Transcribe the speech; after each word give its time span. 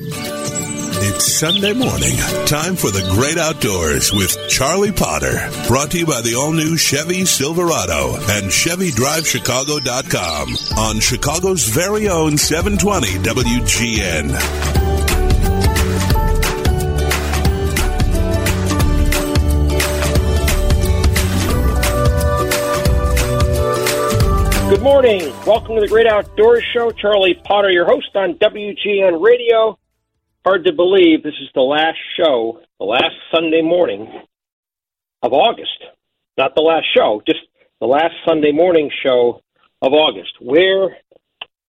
It's 0.00 1.40
Sunday 1.40 1.72
morning. 1.72 2.14
Time 2.46 2.76
for 2.76 2.92
the 2.92 3.02
great 3.14 3.36
outdoors 3.36 4.12
with 4.12 4.48
Charlie 4.48 4.92
Potter. 4.92 5.50
Brought 5.66 5.90
to 5.90 5.98
you 5.98 6.06
by 6.06 6.20
the 6.20 6.36
all 6.36 6.52
new 6.52 6.76
Chevy 6.76 7.24
Silverado 7.24 8.14
and 8.14 8.46
ChevyDriveChicago.com 8.46 10.78
on 10.78 11.00
Chicago's 11.00 11.64
very 11.64 12.08
own 12.08 12.38
720 12.38 13.08
WGN. 13.24 14.38
Good 24.70 24.82
morning. 24.82 25.22
Welcome 25.44 25.74
to 25.74 25.80
the 25.80 25.88
Great 25.88 26.06
Outdoors 26.06 26.62
Show. 26.72 26.92
Charlie 26.92 27.34
Potter, 27.34 27.70
your 27.70 27.86
host 27.86 28.14
on 28.14 28.34
WGN 28.34 29.20
Radio. 29.20 29.76
Hard 30.48 30.64
to 30.64 30.72
believe 30.72 31.22
this 31.22 31.34
is 31.42 31.50
the 31.54 31.60
last 31.60 31.98
show, 32.16 32.60
the 32.78 32.86
last 32.86 33.14
Sunday 33.34 33.60
morning 33.60 34.10
of 35.22 35.34
August. 35.34 35.84
Not 36.38 36.54
the 36.54 36.62
last 36.62 36.86
show, 36.96 37.20
just 37.28 37.40
the 37.82 37.86
last 37.86 38.14
Sunday 38.26 38.50
morning 38.50 38.90
show 39.02 39.42
of 39.82 39.92
August. 39.92 40.32
Where 40.40 40.96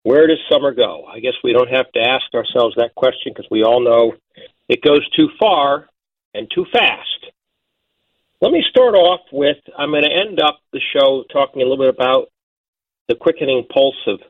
where 0.04 0.28
does 0.28 0.38
summer 0.48 0.72
go? 0.72 1.04
I 1.12 1.18
guess 1.18 1.32
we 1.42 1.52
don't 1.52 1.74
have 1.74 1.90
to 1.90 2.00
ask 2.00 2.32
ourselves 2.32 2.76
that 2.76 2.94
question 2.94 3.32
because 3.34 3.50
we 3.50 3.64
all 3.64 3.82
know 3.82 4.12
it 4.68 4.80
goes 4.80 5.04
too 5.10 5.28
far 5.40 5.88
and 6.32 6.48
too 6.54 6.64
fast. 6.72 7.32
Let 8.40 8.52
me 8.52 8.62
start 8.70 8.94
off 8.94 9.22
with 9.32 9.56
I'm 9.76 9.90
going 9.90 10.04
to 10.04 10.24
end 10.24 10.38
up 10.40 10.60
the 10.72 10.80
show 10.94 11.24
talking 11.32 11.62
a 11.62 11.64
little 11.64 11.84
bit 11.84 11.92
about 11.92 12.28
the 13.08 13.16
quickening 13.16 13.66
pulse 13.74 14.06
of 14.06 14.20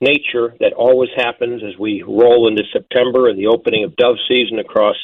nature 0.00 0.54
that 0.60 0.72
always 0.72 1.10
happens 1.16 1.62
as 1.62 1.78
we 1.78 2.02
roll 2.02 2.48
into 2.48 2.62
September 2.72 3.28
and 3.28 3.38
the 3.38 3.46
opening 3.46 3.84
of 3.84 3.96
dove 3.96 4.16
season 4.28 4.58
across 4.58 4.96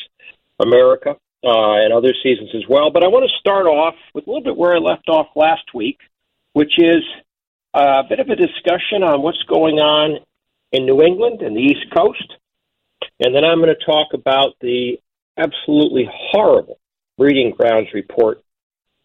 America 0.58 1.16
uh, 1.44 1.76
and 1.82 1.92
other 1.92 2.14
seasons 2.22 2.50
as 2.54 2.62
well. 2.68 2.90
But 2.90 3.04
I 3.04 3.08
want 3.08 3.28
to 3.28 3.38
start 3.38 3.66
off 3.66 3.94
with 4.14 4.26
a 4.26 4.30
little 4.30 4.44
bit 4.44 4.56
where 4.56 4.74
I 4.74 4.78
left 4.78 5.08
off 5.08 5.28
last 5.34 5.74
week, 5.74 5.98
which 6.52 6.78
is 6.78 7.02
a 7.74 8.02
bit 8.08 8.20
of 8.20 8.28
a 8.28 8.36
discussion 8.36 9.02
on 9.02 9.22
what's 9.22 9.42
going 9.44 9.78
on 9.78 10.18
in 10.72 10.86
New 10.86 11.02
England 11.02 11.42
and 11.42 11.56
the 11.56 11.60
East 11.60 11.86
Coast. 11.94 12.34
And 13.20 13.34
then 13.34 13.44
I'm 13.44 13.60
going 13.60 13.74
to 13.74 13.84
talk 13.84 14.08
about 14.14 14.54
the 14.60 14.98
absolutely 15.36 16.08
horrible 16.12 16.78
breeding 17.18 17.52
grounds 17.56 17.88
report 17.94 18.42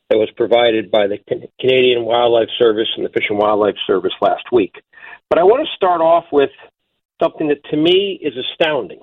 that 0.10 0.18
was 0.18 0.30
provided 0.38 0.90
by 0.90 1.08
the 1.08 1.18
Canadian 1.60 2.06
Wildlife 2.06 2.50
Service 2.58 2.88
and 2.96 3.06
the 3.06 3.10
Fish 3.10 3.26
and 3.30 3.38
Wildlife 3.38 3.76
Service 3.86 4.14
last 4.22 4.46
week. 4.52 4.76
But 5.30 5.40
I 5.40 5.44
want 5.44 5.68
to 5.68 5.76
start 5.76 6.02
off 6.02 6.26
with 6.32 6.52
something 7.22 7.50
that 7.50 7.64
to 7.72 7.78
me 7.78 8.20
is 8.22 8.34
astounding. 8.38 9.00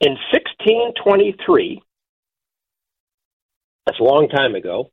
In 0.00 0.12
1623, 0.32 1.82
that's 3.86 3.98
a 3.98 4.02
long 4.02 4.28
time 4.28 4.54
ago, 4.54 4.90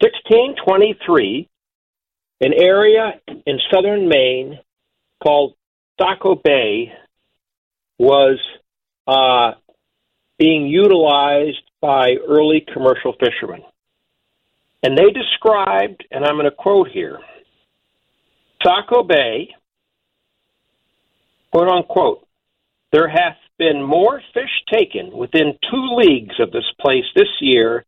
1623, 0.00 1.48
an 2.42 2.52
area 2.52 3.20
in 3.46 3.58
southern 3.72 4.08
Maine 4.08 4.58
called 5.22 5.54
Saco 6.00 6.34
Bay 6.34 6.92
was 7.98 8.38
uh, 9.06 9.52
being 10.38 10.66
utilized 10.66 11.62
by 11.80 12.14
early 12.28 12.64
commercial 12.72 13.14
fishermen. 13.18 13.62
And 14.82 14.96
they 14.96 15.10
described, 15.10 16.04
and 16.10 16.24
I'm 16.24 16.34
going 16.34 16.44
to 16.44 16.50
quote 16.50 16.88
here 16.88 17.18
Saco 18.66 19.04
Bay, 19.04 19.54
quote 21.52 21.68
unquote, 21.68 22.26
there 22.90 23.08
hath 23.08 23.36
been 23.58 23.82
more 23.82 24.20
fish 24.34 24.50
taken 24.72 25.16
within 25.16 25.54
two 25.70 25.96
leagues 25.96 26.34
of 26.40 26.50
this 26.50 26.64
place 26.80 27.04
this 27.14 27.28
year 27.40 27.84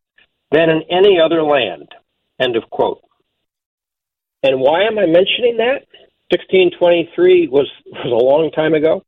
than 0.53 0.71
in 0.71 0.83
any 0.91 1.19
other 1.21 1.43
land, 1.43 1.89
end 2.41 2.57
of 2.57 2.69
quote. 2.71 3.03
And 4.43 4.61
why 4.61 4.83
am 4.83 4.99
I 4.99 5.07
mentioning 5.07 5.57
that? 5.59 5.87
1623 6.31 7.49
was, 7.49 7.67
was 7.87 8.05
a 8.05 8.25
long 8.25 8.51
time 8.53 8.75
ago. 8.75 9.03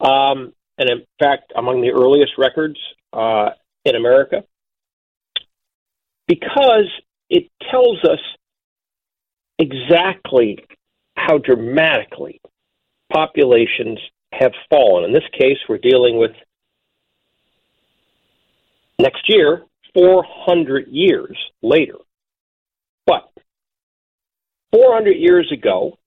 Um, 0.00 0.52
and 0.76 0.90
in 0.90 1.06
fact, 1.18 1.52
among 1.56 1.80
the 1.80 1.92
earliest 1.92 2.32
records 2.36 2.78
uh, 3.12 3.50
in 3.84 3.94
America 3.94 4.44
because 6.26 6.88
it 7.30 7.50
tells 7.70 7.98
us 8.04 8.18
exactly 9.58 10.58
how 11.26 11.38
dramatically 11.38 12.40
populations 13.12 13.98
have 14.32 14.52
fallen. 14.70 15.04
In 15.04 15.12
this 15.12 15.28
case, 15.38 15.58
we're 15.68 15.78
dealing 15.78 16.18
with 16.18 16.32
next 18.98 19.28
year, 19.28 19.64
400 19.94 20.88
years 20.88 21.36
later. 21.62 21.96
But 23.06 23.30
400 24.72 25.12
years 25.12 25.50
ago, 25.52 25.98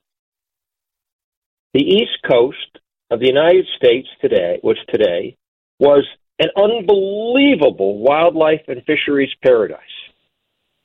the 1.74 1.84
East 1.84 2.18
Coast 2.30 2.80
of 3.12 3.20
the 3.20 3.28
United 3.28 3.66
States 3.76 4.08
today 4.22 4.60
was 4.64 4.78
today 4.90 5.38
was 5.80 6.06
an 6.40 6.50
unbelievable 6.58 8.00
wildlife 8.00 8.62
and 8.68 8.82
fisheries 8.86 9.34
paradise. 9.44 9.80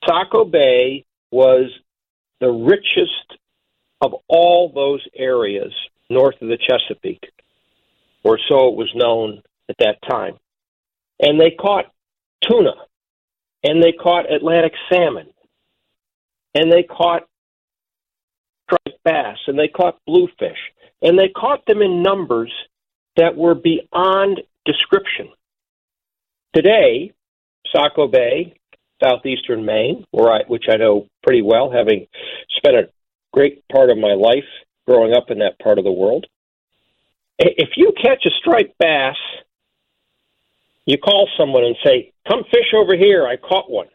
Saco 0.07 0.45
Bay 0.45 1.05
was 1.31 1.71
the 2.41 2.51
richest 2.51 3.40
of 4.00 4.15
all 4.28 4.72
those 4.75 5.06
areas 5.16 5.72
north 6.09 6.37
of 6.41 6.49
the 6.49 6.59
Chesapeake, 6.59 7.31
or 8.25 8.38
so 8.49 8.69
it 8.69 8.75
was 8.75 8.91
known 8.94 9.43
at 9.69 9.77
that 9.78 9.99
time. 10.09 10.34
And 11.21 11.41
they 11.41 11.50
caught 11.50 11.93
tuna, 12.43 12.75
and 13.62 13.83
they 13.83 13.93
caught 13.93 14.33
Atlantic 14.33 14.72
salmon, 14.91 15.28
and 16.55 16.72
they 16.72 16.83
caught 16.83 17.28
striped 18.65 19.03
bass, 19.05 19.39
and 19.47 19.59
they 19.59 19.69
caught 19.69 19.99
bluefish, 20.06 20.59
and 21.03 21.19
they 21.19 21.28
caught 21.28 21.65
them 21.66 21.83
in 21.83 22.03
numbers 22.03 22.53
that 23.16 23.37
were 23.37 23.55
beyond 23.55 24.41
description. 24.65 25.28
Today, 26.55 27.12
Saco 27.72 28.09
Bay 28.09 28.55
southeastern 29.03 29.65
Maine, 29.65 30.05
where 30.10 30.31
I, 30.31 30.41
which 30.47 30.65
I 30.69 30.77
know 30.77 31.06
pretty 31.22 31.43
well, 31.43 31.71
having 31.71 32.06
spent 32.56 32.77
a 32.77 32.89
great 33.33 33.67
part 33.69 33.91
of 33.91 33.99
my 33.99 34.15
life 34.15 34.49
growing 34.87 35.15
up 35.15 35.31
in 35.31 35.39
that 35.39 35.59
part 35.59 35.79
of 35.79 35.85
the 35.85 35.93
world. 35.93 36.27
If 37.39 37.71
you 37.77 37.93
catch 38.01 38.25
a 38.27 38.31
striped 38.39 38.77
bass, 38.79 39.17
you 40.85 40.99
call 40.99 41.29
someone 41.39 41.65
and 41.65 41.77
say, 41.85 42.13
"Come 42.29 42.45
fish 42.45 42.75
over 42.75 42.97
here. 42.97 43.27
I 43.27 43.37
caught 43.37 43.71
one." 43.71 43.89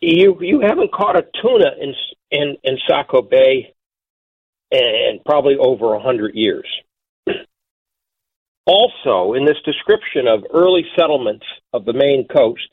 You 0.00 0.36
you 0.40 0.60
haven't 0.60 0.92
caught 0.92 1.16
a 1.16 1.26
tuna 1.40 1.76
in 1.80 1.94
in 2.30 2.56
in 2.64 2.78
Saco 2.86 3.22
Bay, 3.22 3.72
and 4.70 5.24
probably 5.24 5.56
over 5.56 5.94
a 5.94 6.00
hundred 6.00 6.34
years. 6.34 6.66
Also, 8.64 9.34
in 9.34 9.44
this 9.44 9.60
description 9.64 10.28
of 10.28 10.44
early 10.54 10.86
settlements 10.96 11.44
of 11.72 11.84
the 11.84 11.92
Maine 11.92 12.28
coast, 12.28 12.68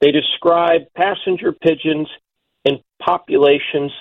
they 0.00 0.10
describe 0.10 0.90
passenger 0.96 1.52
pigeons 1.52 2.08
populations 3.04 3.92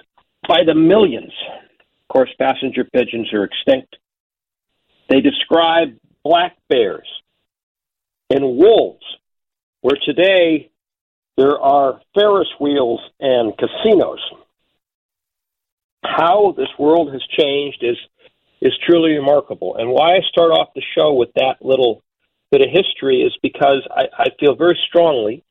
by 0.48 0.60
the 0.66 0.76
millions. 0.76 1.34
Of 1.80 2.14
course, 2.14 2.30
passenger 2.40 2.84
pigeons 2.84 3.34
are 3.34 3.44
extinct. 3.44 3.96
They 5.10 5.22
describe 5.22 5.98
black 6.24 6.58
bears 6.70 7.08
and 8.30 8.58
wolves, 8.58 9.04
where 9.82 9.98
today 10.06 10.70
there 11.38 11.60
are 11.60 12.02
Ferris 12.14 12.48
wheels 12.60 13.02
and 13.20 13.54
casinos. 13.58 14.20
How 16.04 16.54
this 16.58 16.70
world 16.80 17.12
has 17.14 17.22
changed 17.38 17.84
is 17.84 17.98
is 18.62 18.74
truly 18.88 19.14
remarkable. 19.14 19.76
And 19.78 19.90
why 19.90 20.16
I 20.16 20.20
start 20.30 20.52
off 20.52 20.70
the 20.76 20.84
show 20.96 21.14
with 21.14 21.30
that 21.36 21.56
little 21.62 22.04
bit 22.52 22.62
of 22.62 22.68
history 22.72 23.22
is 23.22 23.36
because 23.42 23.88
I, 23.90 24.04
I 24.18 24.28
feel 24.40 24.56
very 24.56 24.78
strongly 24.88 25.44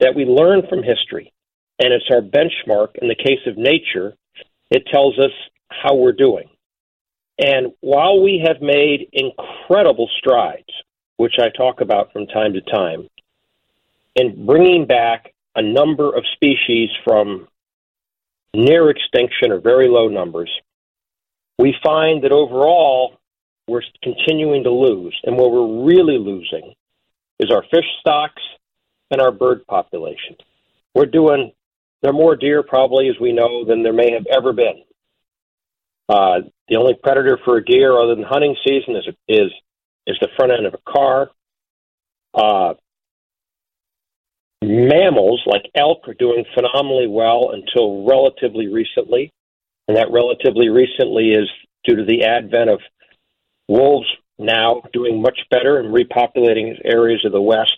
that 0.00 0.14
we 0.14 0.24
learn 0.24 0.66
from 0.68 0.82
history, 0.82 1.32
and 1.80 1.92
it's 1.92 2.08
our 2.10 2.20
benchmark. 2.20 2.96
In 3.00 3.08
the 3.08 3.14
case 3.14 3.40
of 3.46 3.56
nature, 3.56 4.14
it 4.70 4.86
tells 4.92 5.18
us 5.18 5.32
how 5.70 5.94
we're 5.94 6.12
doing. 6.12 6.48
And 7.38 7.72
while 7.80 8.22
we 8.22 8.44
have 8.46 8.60
made 8.60 9.08
incredible 9.12 10.08
strides, 10.18 10.68
which 11.16 11.34
I 11.40 11.48
talk 11.48 11.80
about 11.80 12.12
from 12.12 12.26
time 12.26 12.52
to 12.52 12.60
time, 12.60 13.08
in 14.14 14.46
bringing 14.46 14.86
back 14.86 15.32
a 15.56 15.62
number 15.62 16.14
of 16.14 16.24
species 16.34 16.90
from 17.02 17.48
near 18.54 18.90
extinction 18.90 19.52
or 19.52 19.60
very 19.60 19.88
low 19.88 20.08
numbers, 20.08 20.50
we 21.58 21.74
find 21.82 22.24
that 22.24 22.32
overall 22.32 23.16
we're 23.66 23.82
continuing 24.02 24.64
to 24.64 24.70
lose. 24.70 25.18
And 25.24 25.36
what 25.36 25.50
we're 25.52 25.84
really 25.86 26.18
losing 26.18 26.74
is 27.38 27.50
our 27.50 27.62
fish 27.70 27.86
stocks 28.00 28.42
and 29.10 29.20
our 29.20 29.30
bird 29.30 29.66
population. 29.66 30.36
We're 30.94 31.06
doing, 31.06 31.52
there 32.02 32.10
are 32.10 32.14
more 32.14 32.36
deer 32.36 32.62
probably, 32.62 33.08
as 33.08 33.20
we 33.20 33.32
know, 33.32 33.64
than 33.64 33.82
there 33.82 33.92
may 33.92 34.12
have 34.12 34.26
ever 34.26 34.52
been. 34.52 34.82
Uh, 36.08 36.40
the 36.68 36.76
only 36.76 36.94
predator 36.94 37.38
for 37.44 37.58
a 37.58 37.64
deer 37.64 37.98
other 37.98 38.14
than 38.14 38.24
hunting 38.24 38.56
season 38.66 38.96
is 38.96 39.06
is 39.28 39.52
is 40.06 40.16
the 40.20 40.28
front 40.36 40.52
end 40.52 40.66
of 40.66 40.74
a 40.74 40.90
car. 40.90 41.30
Uh, 42.34 42.74
mammals 44.62 45.42
like 45.46 45.70
elk 45.74 46.08
are 46.08 46.14
doing 46.14 46.44
phenomenally 46.54 47.06
well 47.06 47.52
until 47.52 48.04
relatively 48.04 48.66
recently, 48.68 49.32
and 49.88 49.96
that 49.96 50.10
relatively 50.10 50.68
recently 50.68 51.32
is 51.32 51.48
due 51.84 51.96
to 51.96 52.04
the 52.04 52.24
advent 52.24 52.70
of 52.70 52.80
wolves 53.68 54.06
now 54.38 54.82
doing 54.92 55.22
much 55.22 55.38
better 55.50 55.78
and 55.78 55.94
repopulating 55.94 56.78
areas 56.84 57.24
of 57.24 57.32
the 57.32 57.40
West. 57.40 57.76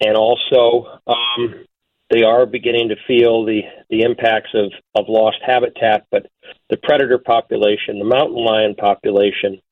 And 0.00 0.16
also, 0.16 1.00
um, 1.06 1.64
they 2.12 2.22
are 2.24 2.44
beginning 2.44 2.90
to 2.90 2.96
feel 3.06 3.46
the, 3.46 3.62
the 3.88 4.02
impacts 4.02 4.50
of, 4.52 4.70
of 4.94 5.06
lost 5.08 5.38
habitat, 5.44 6.06
but 6.10 6.26
the 6.68 6.76
predator 6.76 7.16
population, 7.16 7.98
the 7.98 8.04
mountain 8.04 8.36
lion 8.36 8.74
population, 8.74 9.62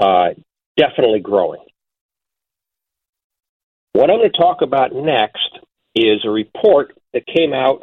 uh, 0.00 0.30
definitely 0.78 1.20
growing. 1.20 1.62
What 3.92 4.10
I'm 4.10 4.16
going 4.16 4.32
to 4.32 4.38
talk 4.38 4.62
about 4.62 4.94
next 4.94 5.58
is 5.94 6.24
a 6.24 6.30
report 6.30 6.96
that 7.12 7.26
came 7.26 7.52
out 7.52 7.82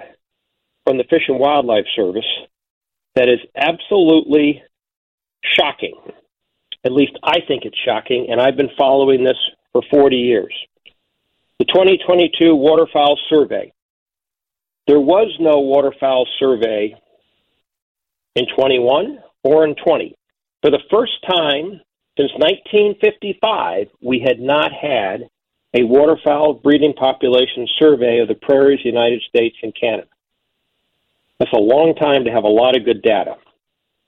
from 0.83 0.97
the 0.97 1.03
Fish 1.03 1.23
and 1.27 1.39
Wildlife 1.39 1.85
Service 1.95 2.25
that 3.15 3.29
is 3.29 3.39
absolutely 3.55 4.63
shocking. 5.43 5.95
At 6.83 6.91
least 6.91 7.13
I 7.23 7.37
think 7.47 7.65
it's 7.65 7.77
shocking, 7.85 8.27
and 8.31 8.41
I've 8.41 8.57
been 8.57 8.71
following 8.79 9.23
this 9.23 9.37
for 9.73 9.83
40 9.91 10.15
years. 10.15 10.53
The 11.59 11.65
2022 11.65 12.55
Waterfowl 12.55 13.19
Survey. 13.29 13.71
There 14.87 14.99
was 14.99 15.35
no 15.39 15.59
waterfowl 15.59 16.27
survey 16.39 16.95
in 18.35 18.45
21 18.55 19.19
or 19.43 19.65
in 19.65 19.75
20. 19.75 20.15
For 20.61 20.71
the 20.71 20.79
first 20.89 21.13
time 21.27 21.81
since 22.17 22.31
1955, 22.37 23.87
we 24.01 24.19
had 24.19 24.39
not 24.39 24.71
had 24.71 25.29
a 25.73 25.83
waterfowl 25.83 26.55
breeding 26.55 26.93
population 26.93 27.67
survey 27.79 28.19
of 28.19 28.27
the 28.27 28.35
prairies, 28.35 28.83
United 28.83 29.21
States, 29.27 29.55
and 29.63 29.73
Canada. 29.79 30.07
That's 31.39 31.53
a 31.53 31.59
long 31.59 31.95
time 31.95 32.25
to 32.25 32.31
have 32.31 32.43
a 32.43 32.47
lot 32.47 32.75
of 32.75 32.85
good 32.85 33.01
data. 33.01 33.35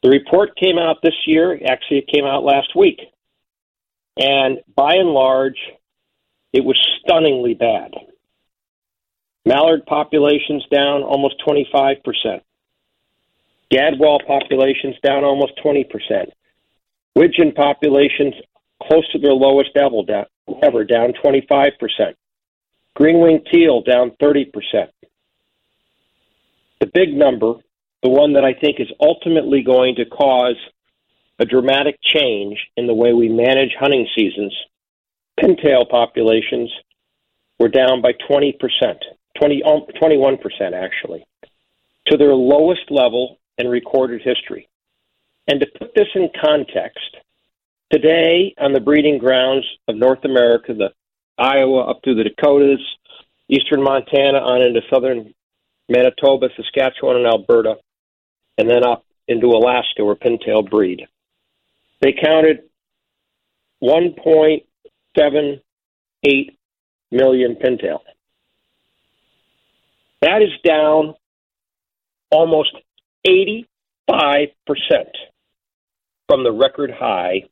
The 0.03 0.09
report 0.09 0.57
came 0.57 0.77
out 0.77 0.97
this 1.01 1.15
year. 1.25 1.59
Actually, 1.65 1.99
it 1.99 2.13
came 2.13 2.25
out 2.25 2.43
last 2.43 2.75
week. 2.75 2.99
And 4.17 4.59
by 4.75 4.95
and 4.95 5.09
large, 5.09 5.57
it 6.51 6.63
was 6.63 6.79
stunningly 6.99 7.53
bad. 7.53 7.91
Mallard 9.45 9.85
populations 9.85 10.65
down 10.71 11.03
almost 11.03 11.35
25%. 11.45 12.41
Gadwall 13.71 14.25
populations 14.25 14.95
down 15.03 15.23
almost 15.23 15.53
20%. 15.63 15.85
Widgeon 17.15 17.51
populations 17.51 18.33
close 18.81 19.09
to 19.11 19.19
their 19.19 19.33
lowest 19.33 19.71
level 19.75 20.03
down, 20.03 20.25
ever, 20.61 20.83
down 20.83 21.13
25%. 21.23 21.71
Green 22.95 23.43
teal 23.51 23.81
down 23.81 24.11
30%. 24.21 24.51
The 26.79 26.87
big 26.87 27.13
number 27.13 27.55
the 28.03 28.09
one 28.09 28.33
that 28.33 28.43
I 28.43 28.53
think 28.53 28.79
is 28.79 28.91
ultimately 28.99 29.63
going 29.63 29.95
to 29.95 30.05
cause 30.05 30.57
a 31.39 31.45
dramatic 31.45 31.97
change 32.03 32.59
in 32.75 32.85
the 32.85 32.93
way 32.93 33.13
we 33.13 33.29
manage 33.29 33.73
hunting 33.79 34.07
seasons. 34.15 34.53
Pintail 35.39 35.89
populations 35.89 36.71
were 37.59 37.69
down 37.69 38.01
by 38.01 38.11
20%, 38.29 38.53
20, 39.39 39.63
um, 39.63 39.85
21% 40.01 40.37
actually, 40.73 41.25
to 42.07 42.17
their 42.17 42.33
lowest 42.33 42.89
level 42.89 43.39
in 43.57 43.67
recorded 43.67 44.21
history. 44.21 44.67
And 45.47 45.59
to 45.59 45.67
put 45.77 45.93
this 45.95 46.07
in 46.15 46.29
context, 46.39 47.17
today 47.91 48.53
on 48.59 48.73
the 48.73 48.79
breeding 48.79 49.17
grounds 49.17 49.65
of 49.87 49.95
North 49.95 50.23
America, 50.23 50.73
the 50.73 50.93
Iowa 51.37 51.89
up 51.89 51.99
through 52.03 52.15
the 52.15 52.23
Dakotas, 52.23 52.79
eastern 53.49 53.83
Montana 53.83 54.39
on 54.39 54.61
into 54.61 54.81
southern 54.89 55.33
Manitoba, 55.89 56.47
Saskatchewan, 56.55 57.17
and 57.17 57.27
Alberta, 57.27 57.75
and 58.57 58.69
then 58.69 58.85
up 58.85 59.05
into 59.27 59.47
Alaska 59.47 60.03
where 60.03 60.15
pintail 60.15 60.69
breed. 60.69 61.07
They 62.01 62.13
counted 62.13 62.63
1.78 63.83 66.55
million 67.11 67.55
pintail. 67.55 67.99
That 70.23 70.41
is 70.41 70.51
down 70.65 71.15
almost 72.31 72.73
85% 73.27 73.65
from 76.29 76.45
the 76.45 76.51
record 76.53 76.91
high 76.97 77.43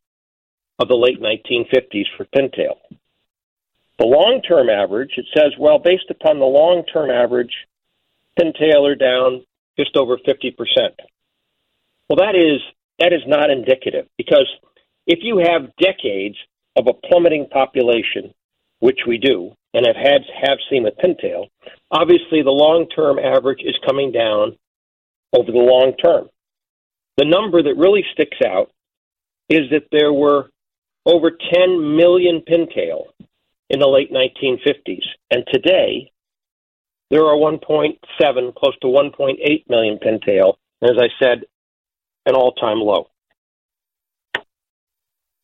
of 0.79 0.87
the 0.87 0.95
late 0.95 1.21
1950s 1.21 2.05
for 2.15 2.25
pintail. 2.33 2.77
The 3.99 4.05
long 4.07 4.41
term 4.47 4.69
average, 4.69 5.11
it 5.17 5.25
says, 5.37 5.51
well, 5.59 5.79
based 5.79 6.09
upon 6.09 6.39
the 6.39 6.45
long 6.45 6.83
term 6.91 7.09
average, 7.09 7.53
pintail 8.39 8.89
are 8.89 8.95
down 8.95 9.45
just 9.77 9.97
over 9.97 10.15
50%. 10.17 10.55
Well, 12.07 12.15
that 12.15 12.35
is 12.35 12.61
that 12.99 13.11
is 13.11 13.21
not 13.27 13.49
indicative 13.49 14.07
because 14.17 14.47
if 15.07 15.19
you 15.23 15.39
have 15.39 15.75
decades 15.75 16.37
of 16.77 16.87
a 16.87 16.93
plummeting 16.93 17.47
population, 17.51 18.33
which 18.81 18.99
we 19.07 19.17
do 19.17 19.53
and 19.73 19.85
have 19.87 19.95
had 19.95 20.21
have 20.43 20.57
seen 20.69 20.83
with 20.83 20.97
pintail, 20.97 21.45
obviously 21.91 22.41
the 22.41 22.51
long-term 22.51 23.17
average 23.17 23.61
is 23.63 23.77
coming 23.87 24.11
down 24.11 24.57
over 25.33 25.51
the 25.51 25.57
long 25.57 25.93
term. 26.03 26.27
The 27.17 27.25
number 27.25 27.63
that 27.63 27.77
really 27.77 28.03
sticks 28.11 28.37
out 28.45 28.71
is 29.47 29.69
that 29.71 29.87
there 29.91 30.11
were 30.11 30.49
over 31.05 31.31
10 31.31 31.95
million 31.95 32.41
pintail 32.41 33.05
in 33.69 33.79
the 33.79 33.87
late 33.87 34.11
1950s, 34.11 35.05
and 35.29 35.45
today 35.53 36.11
there 37.09 37.25
are 37.25 37.35
1.7, 37.35 38.55
close 38.55 38.77
to 38.79 38.87
1.8 38.87 39.69
million 39.69 39.99
pintail. 39.99 40.55
And 40.81 40.91
as 40.91 40.97
I 40.97 41.23
said, 41.23 41.43
an 42.25 42.35
all-time 42.35 42.79
low. 42.79 43.07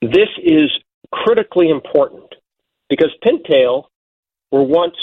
This 0.01 0.29
is 0.43 0.71
critically 1.11 1.69
important 1.69 2.33
because 2.89 3.11
pintail 3.25 3.85
were 4.51 4.63
once 4.63 4.95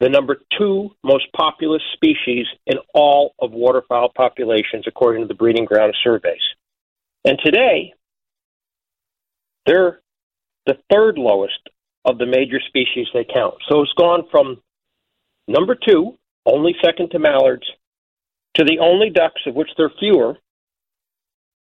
the 0.00 0.08
number 0.08 0.38
two 0.56 0.90
most 1.02 1.26
populous 1.32 1.82
species 1.94 2.46
in 2.66 2.78
all 2.94 3.34
of 3.40 3.50
waterfowl 3.52 4.10
populations, 4.16 4.84
according 4.86 5.22
to 5.22 5.28
the 5.28 5.34
breeding 5.34 5.64
ground 5.64 5.94
surveys. 6.04 6.40
And 7.24 7.38
today, 7.44 7.94
they're 9.66 10.00
the 10.66 10.78
third 10.90 11.18
lowest 11.18 11.68
of 12.04 12.18
the 12.18 12.26
major 12.26 12.60
species 12.68 13.08
they 13.12 13.24
count. 13.24 13.54
So 13.68 13.82
it's 13.82 13.92
gone 13.94 14.24
from 14.30 14.62
Number 15.48 15.74
two, 15.74 16.16
only 16.44 16.76
second 16.84 17.10
to 17.10 17.18
mallards, 17.18 17.66
to 18.56 18.64
the 18.64 18.78
only 18.80 19.08
ducks 19.08 19.40
of 19.46 19.54
which 19.54 19.70
there 19.76 19.86
are 19.86 19.92
fewer 19.98 20.36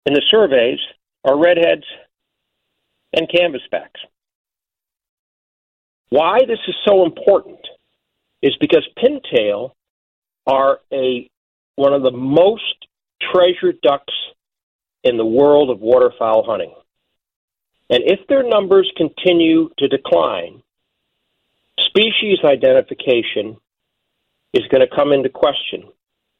in 0.06 0.14
the 0.14 0.22
surveys 0.30 0.78
are 1.24 1.36
redheads 1.36 1.84
and 3.12 3.28
canvasbacks. 3.28 4.00
Why 6.12 6.40
this 6.46 6.58
is 6.68 6.74
so 6.86 7.06
important 7.06 7.60
is 8.42 8.54
because 8.60 8.86
pintail 9.02 9.70
are 10.46 10.80
a 10.92 11.30
one 11.76 11.94
of 11.94 12.02
the 12.02 12.10
most 12.10 12.86
treasured 13.32 13.80
ducks 13.80 14.12
in 15.04 15.16
the 15.16 15.24
world 15.24 15.70
of 15.70 15.80
waterfowl 15.80 16.44
hunting. 16.46 16.74
And 17.88 18.02
if 18.04 18.26
their 18.28 18.46
numbers 18.46 18.92
continue 18.94 19.70
to 19.78 19.88
decline, 19.88 20.62
species 21.80 22.40
identification 22.44 23.56
is 24.52 24.68
going 24.68 24.86
to 24.86 24.94
come 24.94 25.12
into 25.12 25.30
question. 25.30 25.84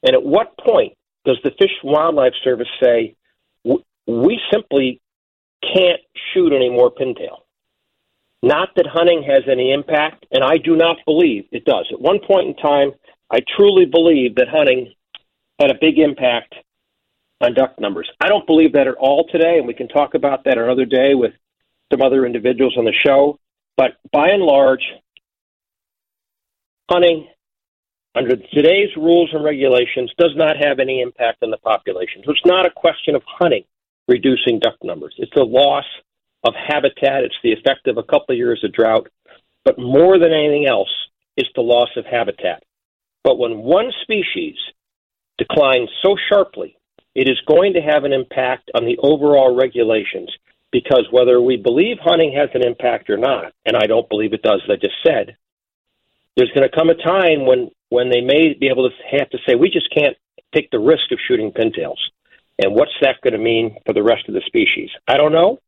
And 0.03 0.13
at 0.13 0.21
what 0.21 0.55
point 0.59 0.93
does 1.25 1.39
the 1.43 1.49
Fish 1.49 1.71
and 1.81 1.91
Wildlife 1.91 2.33
Service 2.43 2.67
say, 2.79 3.15
we 3.63 4.39
simply 4.51 5.01
can't 5.63 6.01
shoot 6.31 6.53
any 6.53 6.69
more 6.69 6.91
pintail? 6.91 7.42
Not 8.43 8.75
that 8.75 8.85
hunting 8.85 9.23
has 9.23 9.43
any 9.49 9.71
impact, 9.71 10.25
and 10.31 10.43
I 10.43 10.57
do 10.57 10.75
not 10.75 10.97
believe 11.05 11.45
it 11.53 11.63
does. 11.63 11.87
At 11.93 12.01
one 12.01 12.19
point 12.19 12.49
in 12.49 12.55
time, 12.57 12.91
I 13.31 13.39
truly 13.55 13.85
believe 13.85 14.35
that 14.35 14.49
hunting 14.49 14.93
had 15.61 15.71
a 15.71 15.79
big 15.79 15.97
impact 15.97 16.53
on 17.39 17.53
duck 17.53 17.79
numbers. 17.79 18.09
I 18.19 18.27
don't 18.27 18.45
believe 18.45 18.73
that 18.73 18.85
at 18.85 18.95
all 18.95 19.25
today, 19.31 19.59
and 19.59 19.65
we 19.65 19.73
can 19.73 19.87
talk 19.87 20.13
about 20.13 20.43
that 20.43 20.57
another 20.57 20.83
day 20.83 21.15
with 21.15 21.31
some 21.89 22.01
other 22.01 22.25
individuals 22.25 22.75
on 22.77 22.83
the 22.83 22.91
show. 22.91 23.39
But 23.77 23.91
by 24.11 24.27
and 24.27 24.43
large, 24.43 24.83
hunting 26.91 27.29
under 28.13 28.35
today's 28.35 28.89
rules 28.97 29.29
and 29.31 29.41
regulations, 29.41 30.11
does 30.17 30.35
not 30.35 30.57
have 30.57 30.79
any 30.79 30.99
impact 30.99 31.43
on 31.43 31.49
the 31.49 31.57
population. 31.57 32.21
So 32.25 32.31
it's 32.31 32.45
not 32.45 32.65
a 32.65 32.71
question 32.71 33.15
of 33.15 33.23
hunting 33.25 33.63
reducing 34.09 34.59
duck 34.59 34.75
numbers. 34.83 35.15
It's 35.17 35.31
a 35.37 35.43
loss 35.43 35.85
of 36.43 36.53
habitat. 36.55 37.23
It's 37.23 37.35
the 37.43 37.53
effect 37.53 37.87
of 37.87 37.97
a 37.97 38.03
couple 38.03 38.31
of 38.31 38.37
years 38.37 38.63
of 38.63 38.73
drought. 38.73 39.07
But 39.65 39.79
more 39.79 40.19
than 40.19 40.33
anything 40.33 40.67
else, 40.67 40.89
it's 41.37 41.49
the 41.55 41.61
loss 41.61 41.89
of 41.95 42.05
habitat. 42.05 42.63
But 43.23 43.39
when 43.39 43.59
one 43.59 43.91
species 44.01 44.55
declines 45.37 45.89
so 46.01 46.15
sharply 46.29 46.77
it 47.15 47.29
is 47.29 47.39
going 47.47 47.73
to 47.73 47.81
have 47.81 48.03
an 48.03 48.13
impact 48.13 48.71
on 48.73 48.85
the 48.85 48.97
overall 48.97 49.55
regulations 49.55 50.31
because 50.71 51.07
whether 51.11 51.39
we 51.39 51.57
believe 51.57 51.97
hunting 52.01 52.33
has 52.35 52.49
an 52.55 52.65
impact 52.65 53.09
or 53.09 53.17
not, 53.17 53.53
and 53.65 53.77
I 53.77 53.85
don't 53.85 54.09
believe 54.09 54.33
it 54.33 54.41
does, 54.41 54.61
as 54.63 54.71
I 54.71 54.75
just 54.75 54.95
said, 55.05 55.37
there's 56.35 56.51
going 56.55 56.67
to 56.67 56.75
come 56.75 56.89
a 56.89 56.95
time 56.95 57.45
when 57.45 57.69
when 57.89 58.09
they 58.09 58.21
may 58.21 58.53
be 58.59 58.69
able 58.69 58.89
to 58.89 59.17
have 59.19 59.29
to 59.29 59.37
say 59.45 59.53
we 59.53 59.69
just 59.69 59.93
can't 59.93 60.17
take 60.53 60.71
the 60.71 60.79
risk 60.79 61.11
of 61.11 61.19
shooting 61.27 61.51
pintails. 61.51 62.01
And 62.57 62.73
what's 62.73 62.93
that 63.01 63.21
going 63.21 63.33
to 63.33 63.39
mean 63.39 63.77
for 63.85 63.93
the 63.93 64.01
rest 64.01 64.27
of 64.27 64.33
the 64.33 64.41
species? 64.47 64.89
I 65.07 65.17
don't 65.17 65.31
know, 65.31 65.59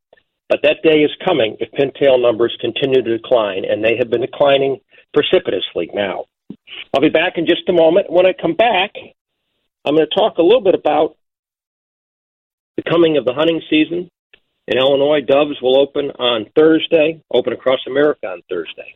but 0.49 0.59
that 0.63 0.83
day 0.83 0.99
is 0.99 1.11
coming 1.25 1.57
if 1.59 1.71
pintail 1.71 2.21
numbers 2.21 2.55
continue 2.61 3.01
to 3.01 3.17
decline, 3.17 3.65
and 3.65 3.83
they 3.83 3.97
have 3.97 4.09
been 4.09 4.21
declining 4.21 4.79
precipitously 5.13 5.89
now. 5.93 6.25
I'll 6.93 7.01
be 7.01 7.09
back 7.09 7.37
in 7.37 7.47
just 7.47 7.67
a 7.67 7.73
moment. 7.73 8.11
When 8.11 8.25
I 8.25 8.33
come 8.33 8.53
back, 8.53 8.91
I'm 9.85 9.95
going 9.95 10.07
to 10.07 10.15
talk 10.15 10.37
a 10.37 10.43
little 10.43 10.61
bit 10.61 10.75
about 10.75 11.15
the 12.77 12.83
coming 12.83 13.17
of 13.17 13.25
the 13.25 13.33
hunting 13.33 13.61
season. 13.69 14.09
In 14.67 14.77
Illinois, 14.77 15.21
doves 15.21 15.61
will 15.61 15.79
open 15.79 16.11
on 16.17 16.47
Thursday, 16.55 17.21
open 17.31 17.53
across 17.53 17.79
America 17.87 18.27
on 18.27 18.41
Thursday, 18.49 18.95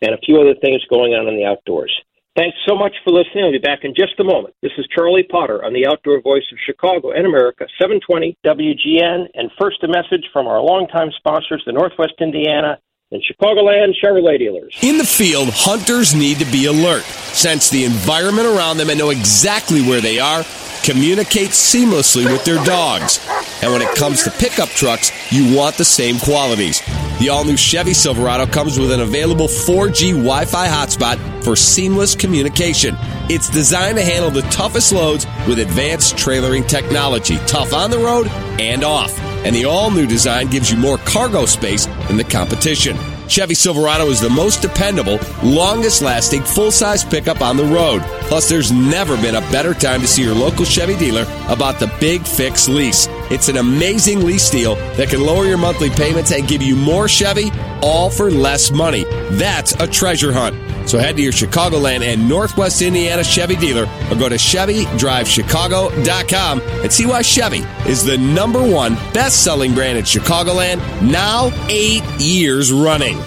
and 0.00 0.14
a 0.14 0.18
few 0.18 0.40
other 0.40 0.54
things 0.54 0.82
going 0.90 1.12
on 1.12 1.28
in 1.28 1.36
the 1.36 1.44
outdoors. 1.44 1.92
Thanks 2.34 2.56
so 2.66 2.74
much 2.74 2.94
for 3.04 3.12
listening. 3.12 3.44
I'll 3.44 3.52
be 3.52 3.58
back 3.58 3.80
in 3.82 3.94
just 3.94 4.18
a 4.18 4.24
moment. 4.24 4.54
This 4.62 4.72
is 4.78 4.86
Charlie 4.94 5.22
Potter 5.22 5.62
on 5.62 5.74
the 5.74 5.86
Outdoor 5.86 6.22
Voice 6.22 6.44
of 6.50 6.58
Chicago 6.64 7.10
and 7.10 7.26
America, 7.26 7.66
720 7.78 8.38
WGN. 8.42 9.26
And 9.34 9.50
first, 9.60 9.84
a 9.84 9.88
message 9.88 10.24
from 10.32 10.46
our 10.46 10.62
longtime 10.62 11.10
sponsors, 11.18 11.62
the 11.66 11.72
Northwest 11.72 12.14
Indiana 12.20 12.78
and 13.10 13.22
Chicagoland 13.22 13.92
Chevrolet 14.02 14.38
dealers. 14.38 14.74
In 14.82 14.96
the 14.96 15.04
field, 15.04 15.50
hunters 15.52 16.14
need 16.14 16.38
to 16.38 16.46
be 16.46 16.64
alert, 16.64 17.02
sense 17.02 17.68
the 17.68 17.84
environment 17.84 18.46
around 18.46 18.78
them, 18.78 18.88
and 18.88 18.98
know 18.98 19.10
exactly 19.10 19.82
where 19.82 20.00
they 20.00 20.18
are 20.18 20.42
communicate 20.82 21.50
seamlessly 21.50 22.24
with 22.24 22.44
their 22.44 22.62
dogs. 22.64 23.20
And 23.62 23.72
when 23.72 23.82
it 23.82 23.94
comes 23.94 24.24
to 24.24 24.30
pickup 24.30 24.68
trucks, 24.70 25.12
you 25.30 25.56
want 25.56 25.76
the 25.76 25.84
same 25.84 26.18
qualities. 26.18 26.82
The 27.20 27.28
all 27.28 27.44
new 27.44 27.56
Chevy 27.56 27.94
Silverado 27.94 28.46
comes 28.46 28.78
with 28.78 28.90
an 28.90 29.00
available 29.00 29.46
4G 29.46 30.10
Wi 30.12 30.44
Fi 30.44 30.66
hotspot 30.66 31.44
for 31.44 31.54
seamless 31.54 32.14
communication. 32.14 32.96
It's 33.28 33.48
designed 33.48 33.96
to 33.98 34.04
handle 34.04 34.30
the 34.30 34.42
toughest 34.42 34.92
loads 34.92 35.26
with 35.46 35.58
advanced 35.58 36.16
trailering 36.16 36.66
technology, 36.66 37.36
tough 37.46 37.72
on 37.72 37.90
the 37.90 37.98
road 37.98 38.26
and 38.58 38.82
off. 38.82 39.16
And 39.44 39.54
the 39.54 39.64
all 39.64 39.90
new 39.90 40.06
design 40.06 40.48
gives 40.48 40.70
you 40.70 40.76
more 40.76 40.98
cargo 40.98 41.46
space 41.46 41.86
than 42.08 42.16
the 42.16 42.24
competition. 42.24 42.96
Chevy 43.28 43.54
Silverado 43.54 44.06
is 44.06 44.20
the 44.20 44.30
most 44.30 44.62
dependable, 44.62 45.18
longest 45.42 46.02
lasting, 46.02 46.42
full 46.42 46.70
size 46.70 47.04
pickup 47.04 47.40
on 47.40 47.56
the 47.56 47.64
road. 47.64 48.02
Plus, 48.28 48.48
there's 48.48 48.72
never 48.72 49.16
been 49.16 49.34
a 49.36 49.40
better 49.52 49.74
time 49.74 50.00
to 50.00 50.06
see 50.06 50.22
your 50.22 50.34
local 50.34 50.64
Chevy 50.64 50.96
dealer 50.96 51.26
about 51.48 51.78
the 51.78 51.92
Big 52.00 52.22
Fix 52.26 52.68
lease. 52.68 53.08
It's 53.30 53.48
an 53.48 53.56
amazing 53.56 54.24
lease 54.24 54.50
deal 54.50 54.76
that 54.96 55.08
can 55.08 55.22
lower 55.22 55.44
your 55.44 55.58
monthly 55.58 55.90
payments 55.90 56.32
and 56.32 56.46
give 56.46 56.62
you 56.62 56.76
more 56.76 57.08
Chevy, 57.08 57.50
all 57.82 58.10
for 58.10 58.30
less 58.30 58.70
money. 58.70 59.04
That's 59.30 59.72
a 59.74 59.86
treasure 59.86 60.32
hunt. 60.32 60.56
So 60.86 60.98
head 60.98 61.16
to 61.16 61.22
your 61.22 61.32
Chicagoland 61.32 62.02
and 62.02 62.28
Northwest 62.28 62.82
Indiana 62.82 63.24
Chevy 63.24 63.56
dealer 63.56 63.88
or 64.10 64.16
go 64.16 64.28
to 64.28 64.36
ChevyDriveChicago.com 64.36 66.60
and 66.60 66.92
see 66.92 67.06
why 67.06 67.22
Chevy 67.22 67.62
is 67.88 68.04
the 68.04 68.18
number 68.18 68.62
one 68.62 68.94
best 69.12 69.42
selling 69.44 69.74
brand 69.74 69.98
in 69.98 70.04
Chicagoland 70.04 70.80
now 71.02 71.50
eight 71.68 72.04
years 72.18 72.72
running. 72.72 73.18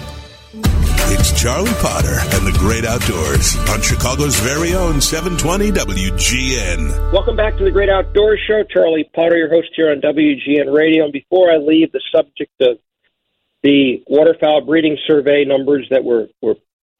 It's 1.08 1.40
Charlie 1.40 1.70
Potter 1.74 2.18
and 2.34 2.44
the 2.44 2.50
Great 2.58 2.84
Outdoors 2.84 3.56
on 3.70 3.80
Chicago's 3.80 4.34
very 4.40 4.74
own 4.74 5.00
720 5.00 5.70
WGN. 5.70 7.12
Welcome 7.12 7.36
back 7.36 7.56
to 7.58 7.64
the 7.64 7.70
Great 7.70 7.88
Outdoors 7.88 8.40
Show. 8.46 8.64
Charlie 8.64 9.08
Potter, 9.14 9.36
your 9.36 9.48
host 9.48 9.68
here 9.76 9.92
on 9.92 10.00
WGN 10.00 10.74
Radio. 10.74 11.04
And 11.04 11.12
before 11.12 11.52
I 11.52 11.58
leave 11.58 11.92
the 11.92 12.00
subject 12.12 12.50
of 12.60 12.78
the 13.62 14.02
waterfowl 14.08 14.62
breeding 14.62 14.98
survey 15.06 15.44
numbers 15.44 15.86
that 15.90 16.02
were, 16.02 16.26
were 16.42 16.56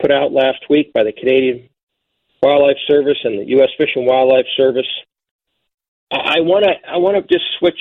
put 0.07 0.15
out 0.15 0.31
last 0.31 0.61
week 0.71 0.93
by 0.93 1.03
the 1.03 1.13
Canadian 1.13 1.69
Wildlife 2.41 2.77
Service 2.87 3.19
and 3.25 3.41
the 3.41 3.49
U.S. 3.57 3.71
Fish 3.77 3.91
and 3.97 4.07
Wildlife 4.07 4.47
Service. 4.57 4.87
I 6.13 6.39
want 6.39 6.65
to 6.65 6.75
I 6.89 6.99
want 6.99 7.17
to 7.17 7.23
just 7.23 7.45
switch 7.59 7.79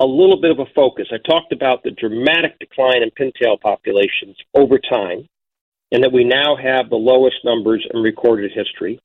a 0.00 0.06
little 0.06 0.40
bit 0.40 0.50
of 0.50 0.58
a 0.58 0.72
focus. 0.74 1.08
I 1.12 1.18
talked 1.28 1.52
about 1.52 1.82
the 1.82 1.90
dramatic 1.90 2.58
decline 2.58 3.02
in 3.02 3.10
pintail 3.10 3.60
populations 3.60 4.36
over 4.54 4.78
time, 4.78 5.28
and 5.92 6.02
that 6.02 6.12
we 6.12 6.24
now 6.24 6.56
have 6.56 6.88
the 6.88 6.96
lowest 6.96 7.36
numbers 7.44 7.86
in 7.92 8.00
recorded 8.00 8.52
history 8.54 8.98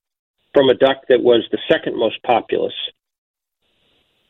from 0.53 0.69
a 0.69 0.75
duck 0.75 1.03
that 1.09 1.21
was 1.21 1.45
the 1.51 1.59
second 1.69 1.99
most 1.99 2.23
populous, 2.23 2.73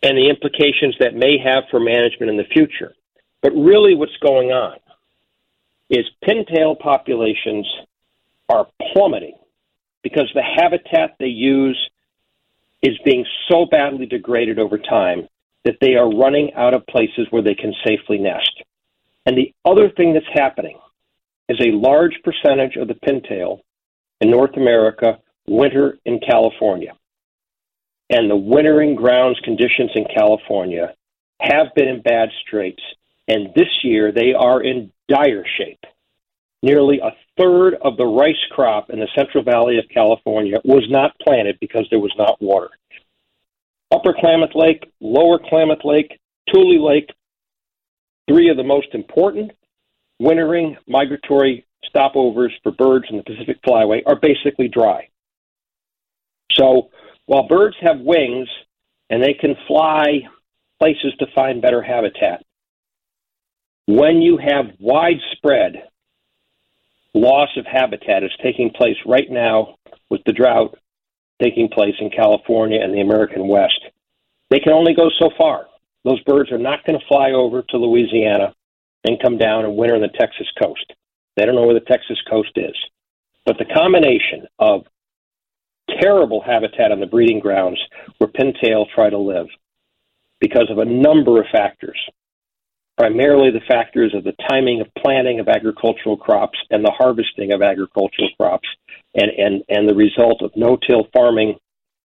and 0.01 0.17
the 0.17 0.29
implications 0.29 0.96
that 1.00 1.13
may 1.13 1.38
have 1.38 1.65
for 1.70 1.79
management 1.79 2.32
in 2.32 2.38
the 2.38 2.51
future. 2.51 2.96
But 3.44 3.51
really, 3.51 3.94
what's 3.94 4.17
going 4.24 4.50
on 4.50 4.77
is 5.91 6.05
pintail 6.27 6.79
populations 6.79 7.67
are 8.49 8.67
plummeting 8.93 9.37
because 10.03 10.29
the 10.33 10.43
habitat 10.43 11.15
they 11.19 11.25
use 11.25 11.77
is 12.81 12.97
being 13.03 13.25
so 13.49 13.65
badly 13.65 14.05
degraded 14.05 14.59
over 14.59 14.77
time 14.77 15.27
that 15.63 15.77
they 15.81 15.95
are 15.95 16.09
running 16.09 16.53
out 16.53 16.75
of 16.75 16.85
places 16.87 17.27
where 17.31 17.41
they 17.41 17.55
can 17.55 17.73
safely 17.83 18.19
nest. 18.19 18.63
And 19.25 19.35
the 19.35 19.53
other 19.65 19.89
thing 19.89 20.13
that's 20.13 20.25
happening 20.33 20.77
is 21.49 21.59
a 21.59 21.71
large 21.71 22.13
percentage 22.23 22.75
of 22.75 22.87
the 22.87 22.93
pintail 22.93 23.61
in 24.21 24.29
North 24.29 24.55
America 24.55 25.19
winter 25.47 25.97
in 26.05 26.19
California. 26.19 26.93
And 28.09 28.29
the 28.29 28.35
wintering 28.35 28.95
grounds 28.95 29.39
conditions 29.43 29.91
in 29.95 30.05
California 30.15 30.93
have 31.41 31.73
been 31.75 31.87
in 31.87 32.01
bad 32.01 32.29
straits. 32.45 32.81
And 33.27 33.49
this 33.55 33.69
year 33.83 34.11
they 34.11 34.33
are 34.33 34.61
in 34.61 34.91
dire 35.09 35.45
shape. 35.57 35.83
Nearly 36.65 36.98
a 36.98 37.12
third 37.38 37.75
of 37.84 37.95
the 37.95 38.07
rice 38.07 38.43
crop 38.50 38.89
in 38.89 39.00
the 39.00 39.07
Central 39.15 39.43
Valley 39.43 39.77
of 39.77 39.86
California 39.93 40.57
was 40.63 40.84
not 40.89 41.15
planted 41.19 41.60
because 41.62 41.86
there 41.91 42.00
was 42.00 42.12
not 42.17 42.41
water. 42.41 42.72
Upper 43.91 44.15
Klamath 44.19 44.55
Lake, 44.55 44.91
Lower 45.00 45.38
Klamath 45.38 45.86
Lake, 45.86 46.19
Tule 46.51 46.84
Lake, 46.84 47.07
three 48.27 48.50
of 48.50 48.57
the 48.57 48.63
most 48.63 48.88
important 48.95 49.51
wintering 50.17 50.75
migratory 50.88 51.67
stopovers 51.86 52.50
for 52.63 52.72
birds 52.72 53.05
in 53.12 53.17
the 53.17 53.24
Pacific 53.24 53.62
Flyway 53.62 54.01
are 54.07 54.19
basically 54.19 54.67
dry. 54.67 55.07
So 56.53 56.89
while 57.27 57.48
birds 57.48 57.75
have 57.81 58.00
wings 58.00 58.50
and 59.12 59.22
they 59.22 59.36
can 59.36 59.55
fly 59.67 60.22
places 60.79 61.13
to 61.19 61.27
find 61.36 61.62
better 61.62 61.84
habitat, 61.84 62.43
when 63.86 64.24
you 64.24 64.38
have 64.38 64.72
widespread 64.79 65.89
loss 67.15 67.50
of 67.57 67.65
habitat 67.65 68.24
is 68.24 68.31
taking 68.43 68.69
place 68.69 68.98
right 69.05 69.29
now 69.29 69.75
with 70.10 70.22
the 70.25 70.34
drought 70.34 70.77
taking 71.41 71.67
place 71.67 71.95
in 72.00 72.10
California 72.10 72.79
and 72.81 72.93
the 72.93 73.01
American 73.01 73.48
West. 73.48 73.79
They 74.50 74.60
can 74.60 74.74
only 74.74 74.93
go 74.93 75.10
so 75.19 75.29
far. 75.38 75.67
Those 76.03 76.22
birds 76.24 76.51
are 76.51 76.57
not 76.57 76.86
going 76.86 77.00
to 77.00 77.05
fly 77.07 77.31
over 77.31 77.62
to 77.62 77.77
Louisiana 77.77 78.53
and 79.03 79.22
come 79.22 79.38
down 79.38 79.65
and 79.65 79.75
winter 79.75 79.95
on 79.95 80.01
the 80.01 80.07
Texas 80.19 80.48
coast. 80.62 80.93
They 81.36 81.45
don't 81.45 81.55
know 81.55 81.65
where 81.65 81.74
the 81.74 81.86
Texas 81.86 82.17
coast 82.29 82.51
is. 82.55 82.75
But 83.45 83.57
the 83.57 83.65
combination 83.65 84.48
of 84.60 84.86
terrible 86.01 86.41
habitat 86.41 86.91
on 86.91 87.00
the 87.00 87.05
breeding 87.05 87.39
grounds 87.39 87.79
where 88.17 88.29
pintail 88.29 88.86
try 88.93 89.10
to 89.10 89.17
live 89.17 89.48
because 90.39 90.69
of 90.69 90.79
a 90.79 90.86
number 90.86 91.39
of 91.39 91.48
factors 91.51 92.00
primarily 92.97 93.51
the 93.51 93.65
factors 93.67 94.13
of 94.15 94.23
the 94.23 94.33
timing 94.49 94.81
of 94.81 94.87
planting 94.97 95.39
of 95.39 95.47
agricultural 95.47 96.17
crops 96.17 96.57
and 96.69 96.83
the 96.83 96.93
harvesting 96.97 97.51
of 97.51 97.61
agricultural 97.61 98.29
crops 98.39 98.67
and, 99.13 99.31
and, 99.37 99.63
and 99.69 99.89
the 99.89 99.95
result 99.95 100.41
of 100.41 100.51
no-till 100.55 101.07
farming 101.13 101.55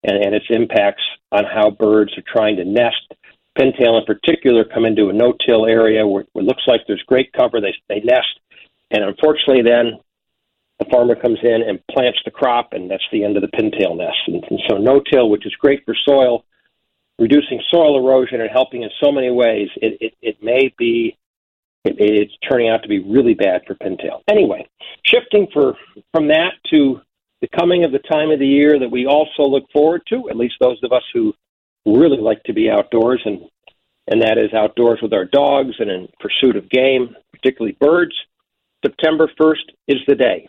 and, 0.04 0.24
and 0.24 0.34
its 0.34 0.46
impacts 0.48 1.02
on 1.30 1.44
how 1.44 1.70
birds 1.70 2.12
are 2.16 2.24
trying 2.26 2.56
to 2.56 2.64
nest. 2.64 3.12
Pintail 3.58 3.98
in 3.98 4.04
particular 4.06 4.64
come 4.64 4.86
into 4.86 5.08
a 5.08 5.12
no-till 5.12 5.66
area 5.66 6.06
where, 6.06 6.24
where 6.32 6.44
it 6.44 6.48
looks 6.48 6.62
like 6.66 6.80
there's 6.86 7.02
great 7.06 7.32
cover. 7.32 7.60
They, 7.60 7.74
they 7.88 8.00
nest. 8.00 8.40
And 8.90 9.04
unfortunately 9.04 9.62
then 9.62 9.98
the 10.78 10.86
farmer 10.90 11.16
comes 11.16 11.38
in 11.42 11.62
and 11.66 11.80
plants 11.90 12.20
the 12.24 12.30
crop 12.30 12.72
and 12.72 12.90
that's 12.90 13.02
the 13.12 13.24
end 13.24 13.36
of 13.36 13.42
the 13.42 13.48
pintail 13.48 13.96
nest. 13.96 14.16
And, 14.26 14.42
and 14.48 14.60
so 14.70 14.78
no-till, 14.78 15.28
which 15.28 15.44
is 15.44 15.52
great 15.60 15.84
for 15.84 15.94
soil, 16.08 16.44
reducing 17.18 17.60
soil 17.70 17.98
erosion 17.98 18.40
and 18.40 18.50
helping 18.50 18.82
in 18.82 18.90
so 19.02 19.10
many 19.10 19.30
ways, 19.30 19.68
it, 19.76 19.98
it, 20.00 20.14
it 20.22 20.42
may 20.42 20.72
be 20.78 21.16
it, 21.84 21.96
it's 21.98 22.32
turning 22.48 22.68
out 22.68 22.82
to 22.82 22.88
be 22.88 22.98
really 22.98 23.34
bad 23.34 23.62
for 23.66 23.74
pintail. 23.74 24.22
Anyway, 24.28 24.68
shifting 25.04 25.46
for 25.52 25.74
from 26.12 26.28
that 26.28 26.52
to 26.70 27.00
the 27.40 27.48
coming 27.48 27.84
of 27.84 27.92
the 27.92 28.00
time 28.00 28.30
of 28.30 28.38
the 28.38 28.46
year 28.46 28.78
that 28.78 28.90
we 28.90 29.06
also 29.06 29.42
look 29.42 29.64
forward 29.72 30.02
to, 30.08 30.28
at 30.28 30.36
least 30.36 30.54
those 30.60 30.78
of 30.82 30.92
us 30.92 31.04
who 31.12 31.32
really 31.86 32.18
like 32.18 32.42
to 32.44 32.52
be 32.52 32.68
outdoors 32.70 33.22
and 33.24 33.42
and 34.10 34.22
that 34.22 34.38
is 34.38 34.54
outdoors 34.54 35.00
with 35.02 35.12
our 35.12 35.26
dogs 35.26 35.74
and 35.78 35.90
in 35.90 36.08
pursuit 36.18 36.56
of 36.56 36.70
game, 36.70 37.14
particularly 37.30 37.76
birds. 37.78 38.14
September 38.82 39.30
1st 39.38 39.74
is 39.86 39.98
the 40.06 40.14
day. 40.14 40.48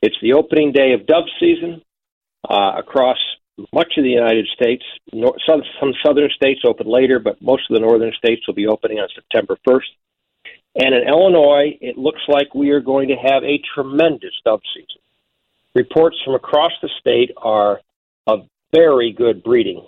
It's 0.00 0.16
the 0.22 0.32
opening 0.32 0.72
day 0.72 0.92
of 0.92 1.06
dove 1.06 1.24
season 1.38 1.82
uh, 2.48 2.72
across 2.78 3.18
much 3.72 3.94
of 3.96 4.04
the 4.04 4.10
United 4.10 4.46
States. 4.54 4.84
some, 5.46 5.62
some 5.80 5.92
southern 6.04 6.30
states 6.30 6.60
open 6.64 6.86
later, 6.86 7.18
but 7.18 7.40
most 7.40 7.62
of 7.70 7.74
the 7.74 7.80
northern 7.80 8.12
states 8.12 8.46
will 8.46 8.54
be 8.54 8.66
opening 8.66 8.98
on 8.98 9.08
September 9.14 9.56
1st. 9.66 9.92
And 10.74 10.94
in 10.94 11.06
Illinois, 11.06 11.76
it 11.80 11.98
looks 11.98 12.22
like 12.28 12.54
we 12.54 12.70
are 12.70 12.80
going 12.80 13.08
to 13.08 13.16
have 13.16 13.44
a 13.44 13.60
tremendous 13.74 14.32
dove 14.44 14.62
season. 14.74 15.00
Reports 15.74 16.16
from 16.24 16.34
across 16.34 16.72
the 16.80 16.90
state 16.98 17.30
are 17.36 17.80
of 18.26 18.46
very 18.72 19.12
good 19.12 19.42
breeding 19.42 19.86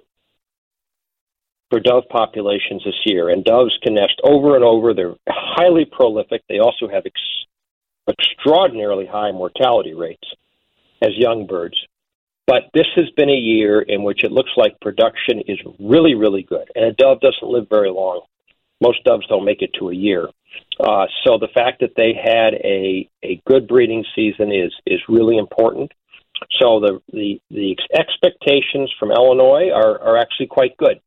for 1.71 1.81
dove 1.81 2.05
populations 2.11 2.83
this 2.85 2.95
year. 3.05 3.31
And 3.31 3.45
doves 3.45 3.77
can 3.83 3.95
nest 3.95 4.21
over 4.23 4.57
and 4.57 4.65
over. 4.65 4.93
They're 4.93 5.15
highly 5.29 5.85
prolific. 5.85 6.43
They 6.49 6.59
also 6.59 6.89
have 6.89 7.05
ex- 7.07 8.09
extraordinarily 8.09 9.07
high 9.07 9.33
mortality 9.33 9.95
rates 9.95 10.29
as 11.03 11.11
young 11.17 11.47
birds. 11.47 11.77
But 12.47 12.65
this 12.75 12.87
has 12.97 13.07
been 13.17 13.31
a 13.31 13.33
year 13.33 13.81
in 13.81 14.03
which 14.03 14.23
it 14.23 14.33
looks 14.33 14.51
like 14.57 14.79
production 14.81 15.41
is 15.47 15.59
really, 15.81 16.15
really 16.15 16.43
good. 16.43 16.71
And 16.75 16.85
a 16.85 16.93
dove 16.93 17.21
doesn't 17.21 17.49
live 17.49 17.69
very 17.71 17.91
long. 17.91 18.23
Most 18.83 19.03
doves 19.05 19.27
don't 19.29 19.45
make 19.45 19.63
it 19.63 19.71
to 19.79 19.89
a 19.89 19.95
year. 19.95 20.29
Uh, 20.79 21.07
so 21.25 21.39
the 21.39 21.49
fact 21.55 21.81
that 21.81 21.95
they 21.97 22.13
had 22.13 22.55
a, 22.55 23.09
a 23.23 23.41
good 23.47 23.67
breeding 23.67 24.05
season 24.15 24.53
is, 24.53 24.73
is 24.87 25.01
really 25.09 25.39
important. 25.39 25.93
So 26.61 26.81
the, 26.81 27.01
the, 27.13 27.41
the 27.51 27.77
expectations 27.95 28.93
from 28.99 29.11
Illinois 29.11 29.71
are, 29.71 29.99
are 30.01 30.19
actually 30.19 30.49
quite 30.49 30.77
good. 30.77 31.01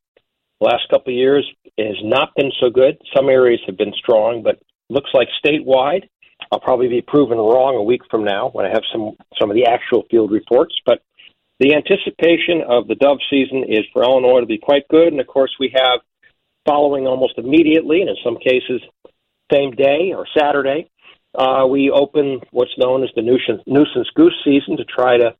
The 0.59 0.65
last 0.65 0.89
couple 0.89 1.13
of 1.13 1.17
years 1.17 1.47
has 1.77 1.97
not 2.01 2.33
been 2.35 2.51
so 2.59 2.71
good. 2.71 2.97
Some 3.15 3.29
areas 3.29 3.61
have 3.67 3.77
been 3.77 3.93
strong, 3.93 4.41
but 4.41 4.59
looks 4.89 5.11
like 5.13 5.27
statewide, 5.45 6.07
I'll 6.51 6.59
probably 6.59 6.87
be 6.87 7.01
proven 7.01 7.37
wrong 7.37 7.75
a 7.75 7.83
week 7.83 8.01
from 8.09 8.23
now 8.23 8.49
when 8.49 8.65
I 8.65 8.69
have 8.69 8.83
some 8.91 9.17
some 9.39 9.49
of 9.49 9.55
the 9.55 9.65
actual 9.65 10.05
field 10.09 10.31
reports. 10.31 10.75
But 10.85 11.01
the 11.59 11.73
anticipation 11.73 12.61
of 12.67 12.87
the 12.87 12.95
dove 12.95 13.17
season 13.29 13.63
is 13.67 13.85
for 13.91 14.03
Illinois 14.03 14.41
to 14.41 14.45
be 14.45 14.59
quite 14.59 14.87
good, 14.89 15.07
and 15.07 15.19
of 15.19 15.27
course 15.27 15.51
we 15.59 15.73
have 15.75 16.01
following 16.65 17.07
almost 17.07 17.37
immediately, 17.37 18.01
and 18.01 18.09
in 18.09 18.15
some 18.23 18.37
cases 18.37 18.81
same 19.51 19.71
day 19.71 20.13
or 20.13 20.25
Saturday, 20.37 20.89
uh, 21.37 21.65
we 21.69 21.89
open 21.89 22.41
what's 22.51 22.77
known 22.77 23.03
as 23.03 23.09
the 23.15 23.21
nuisance, 23.21 24.09
goose 24.15 24.35
season 24.43 24.77
to 24.77 24.83
try 24.83 25.17
to 25.17 25.35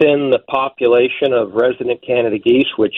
thin 0.00 0.30
the 0.30 0.38
population 0.48 1.32
of 1.32 1.52
resident 1.52 2.02
Canada 2.06 2.38
geese, 2.38 2.66
which 2.76 2.96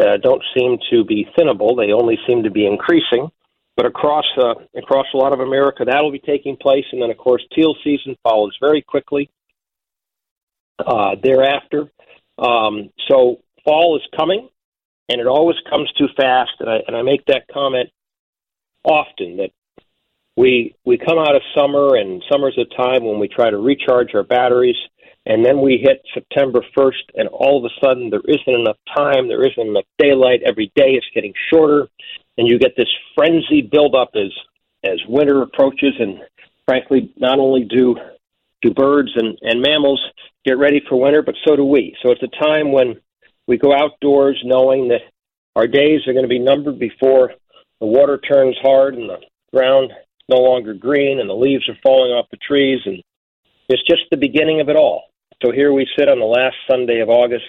uh, 0.00 0.16
don't 0.22 0.42
seem 0.56 0.78
to 0.90 1.04
be 1.04 1.26
thinnable. 1.38 1.76
They 1.76 1.92
only 1.92 2.18
seem 2.26 2.42
to 2.44 2.50
be 2.50 2.66
increasing. 2.66 3.28
But 3.76 3.86
across 3.86 4.24
uh, 4.38 4.54
across 4.76 5.06
a 5.12 5.16
lot 5.16 5.32
of 5.32 5.40
America, 5.40 5.84
that'll 5.84 6.12
be 6.12 6.20
taking 6.20 6.56
place, 6.56 6.84
and 6.92 7.02
then 7.02 7.10
of 7.10 7.18
course 7.18 7.42
teal 7.54 7.74
season 7.82 8.16
follows 8.22 8.56
very 8.60 8.82
quickly 8.82 9.28
uh, 10.78 11.16
thereafter. 11.22 11.90
Um, 12.38 12.90
so 13.08 13.40
fall 13.64 13.96
is 13.96 14.02
coming, 14.16 14.48
and 15.08 15.20
it 15.20 15.26
always 15.26 15.56
comes 15.68 15.90
too 15.92 16.08
fast. 16.16 16.52
And 16.60 16.68
I, 16.68 16.78
and 16.86 16.96
I 16.96 17.02
make 17.02 17.24
that 17.26 17.46
comment 17.52 17.90
often 18.82 19.38
that 19.38 19.50
we 20.36 20.74
we 20.84 20.98
come 20.98 21.18
out 21.18 21.36
of 21.36 21.42
summer, 21.54 21.96
and 21.96 22.22
summer's 22.30 22.58
a 22.58 22.64
time 22.76 23.04
when 23.04 23.18
we 23.18 23.28
try 23.28 23.50
to 23.50 23.58
recharge 23.58 24.14
our 24.14 24.24
batteries 24.24 24.76
and 25.26 25.44
then 25.44 25.62
we 25.62 25.78
hit 25.82 26.02
September 26.12 26.60
1st, 26.76 27.14
and 27.14 27.28
all 27.28 27.58
of 27.58 27.64
a 27.64 27.74
sudden 27.82 28.10
there 28.10 28.20
isn't 28.26 28.60
enough 28.60 28.76
time, 28.94 29.26
there 29.26 29.44
isn't 29.46 29.68
enough 29.68 29.86
daylight. 29.98 30.42
Every 30.44 30.70
day 30.76 30.92
it's 30.92 31.06
getting 31.14 31.32
shorter, 31.50 31.88
and 32.36 32.46
you 32.46 32.58
get 32.58 32.76
this 32.76 32.90
frenzy 33.14 33.62
buildup 33.62 34.10
as 34.14 34.32
as 34.84 35.00
winter 35.08 35.40
approaches. 35.40 35.94
And 35.98 36.20
frankly, 36.66 37.12
not 37.16 37.38
only 37.38 37.64
do 37.64 37.96
do 38.64 38.74
birds 38.74 39.10
and, 39.14 39.38
and 39.42 39.60
mammals 39.60 40.02
get 40.44 40.58
ready 40.58 40.82
for 40.88 41.00
winter, 41.00 41.22
but 41.22 41.34
so 41.46 41.54
do 41.54 41.64
we. 41.64 41.96
So 42.02 42.10
it's 42.10 42.22
a 42.22 42.44
time 42.44 42.72
when 42.72 42.96
we 43.46 43.58
go 43.58 43.74
outdoors 43.74 44.40
knowing 44.44 44.88
that 44.88 45.02
our 45.54 45.66
days 45.66 46.00
are 46.06 46.12
going 46.12 46.24
to 46.24 46.28
be 46.28 46.38
numbered 46.38 46.78
before 46.78 47.32
the 47.80 47.86
water 47.86 48.18
turns 48.18 48.56
hard 48.62 48.94
and 48.94 49.08
the 49.08 49.18
ground 49.52 49.92
no 50.28 50.36
longer 50.36 50.74
green 50.74 51.20
and 51.20 51.28
the 51.28 51.34
leaves 51.34 51.68
are 51.68 51.76
falling 51.82 52.12
off 52.12 52.26
the 52.30 52.38
trees 52.38 52.80
and 52.86 53.02
it's 53.68 53.86
just 53.86 54.02
the 54.10 54.16
beginning 54.16 54.60
of 54.60 54.68
it 54.68 54.76
all. 54.76 55.04
So 55.44 55.52
here 55.52 55.72
we 55.72 55.86
sit 55.98 56.08
on 56.08 56.18
the 56.18 56.24
last 56.24 56.56
Sunday 56.70 57.00
of 57.00 57.10
August, 57.10 57.44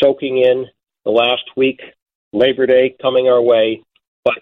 soaking 0.00 0.38
in 0.38 0.66
the 1.04 1.10
last 1.10 1.44
week, 1.56 1.80
Labor 2.32 2.66
Day 2.66 2.94
coming 3.02 3.28
our 3.28 3.42
way, 3.42 3.82
but 4.24 4.38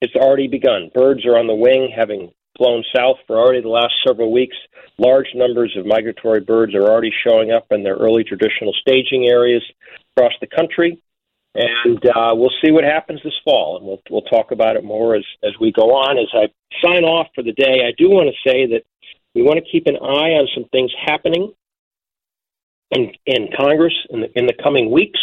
it's 0.00 0.14
already 0.14 0.46
begun. 0.46 0.90
Birds 0.94 1.24
are 1.26 1.38
on 1.38 1.46
the 1.46 1.54
wing, 1.54 1.92
having 1.94 2.30
flown 2.56 2.84
south 2.94 3.16
for 3.26 3.38
already 3.38 3.60
the 3.60 3.68
last 3.68 3.94
several 4.06 4.32
weeks. 4.32 4.56
Large 4.98 5.28
numbers 5.34 5.74
of 5.76 5.86
migratory 5.86 6.40
birds 6.40 6.74
are 6.74 6.84
already 6.84 7.12
showing 7.24 7.52
up 7.52 7.66
in 7.70 7.82
their 7.82 7.96
early 7.96 8.24
traditional 8.24 8.72
staging 8.80 9.26
areas 9.26 9.62
across 10.16 10.32
the 10.40 10.46
country. 10.46 11.02
And 11.54 12.04
uh, 12.06 12.34
we'll 12.34 12.52
see 12.62 12.70
what 12.70 12.84
happens 12.84 13.20
this 13.24 13.32
fall, 13.42 13.78
and 13.78 13.86
we'll 13.86 14.02
we'll 14.10 14.22
talk 14.22 14.50
about 14.50 14.76
it 14.76 14.84
more 14.84 15.16
as 15.16 15.24
as 15.42 15.52
we 15.58 15.72
go 15.72 15.94
on. 15.94 16.18
As 16.18 16.28
I 16.34 16.48
sign 16.84 17.04
off 17.04 17.28
for 17.34 17.42
the 17.42 17.52
day, 17.52 17.80
I 17.86 17.92
do 17.96 18.10
want 18.10 18.28
to 18.28 18.50
say 18.50 18.66
that 18.66 18.82
we 19.34 19.42
want 19.42 19.58
to 19.58 19.70
keep 19.70 19.86
an 19.86 19.96
eye 19.96 20.32
on 20.32 20.48
some 20.54 20.64
things 20.70 20.90
happening 21.06 21.52
in, 22.90 23.12
in 23.26 23.48
Congress 23.56 23.94
in 24.10 24.20
the, 24.20 24.38
in 24.38 24.46
the 24.46 24.54
coming 24.62 24.90
weeks. 24.90 25.20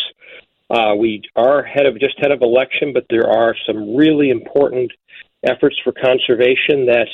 Uh, 0.70 0.96
we 0.96 1.22
are 1.36 1.62
head 1.64 1.86
of 1.86 2.00
just 2.00 2.18
head 2.20 2.32
of 2.32 2.42
election, 2.42 2.94
but 2.94 3.06
there 3.10 3.30
are 3.30 3.56
some 3.68 3.96
really 3.96 4.30
important 4.30 4.92
efforts 5.44 5.76
for 5.84 5.92
conservation 5.92 6.86
that 6.86 7.08